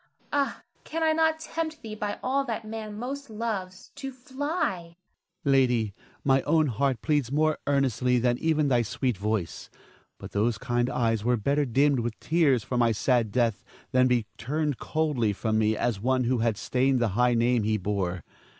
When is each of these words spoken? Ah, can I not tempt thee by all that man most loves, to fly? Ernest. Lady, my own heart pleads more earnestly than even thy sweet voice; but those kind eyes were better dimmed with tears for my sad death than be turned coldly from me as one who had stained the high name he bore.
Ah, 0.33 0.63
can 0.83 1.03
I 1.03 1.11
not 1.11 1.39
tempt 1.39 1.83
thee 1.83 1.93
by 1.93 2.17
all 2.23 2.43
that 2.45 2.65
man 2.65 2.97
most 2.97 3.29
loves, 3.29 3.91
to 3.97 4.11
fly? 4.11 4.79
Ernest. 4.81 4.95
Lady, 5.45 5.93
my 6.23 6.41
own 6.41 6.65
heart 6.69 7.03
pleads 7.03 7.31
more 7.31 7.59
earnestly 7.67 8.17
than 8.17 8.39
even 8.39 8.67
thy 8.67 8.81
sweet 8.81 9.15
voice; 9.15 9.69
but 10.17 10.31
those 10.31 10.57
kind 10.57 10.89
eyes 10.89 11.23
were 11.23 11.37
better 11.37 11.65
dimmed 11.65 11.99
with 11.99 12.19
tears 12.19 12.63
for 12.63 12.77
my 12.77 12.91
sad 12.91 13.31
death 13.31 13.63
than 13.91 14.07
be 14.07 14.25
turned 14.39 14.79
coldly 14.79 15.33
from 15.33 15.59
me 15.59 15.77
as 15.77 15.99
one 15.99 16.23
who 16.23 16.39
had 16.39 16.57
stained 16.57 16.99
the 16.99 17.09
high 17.09 17.35
name 17.35 17.61
he 17.61 17.77
bore. 17.77 18.23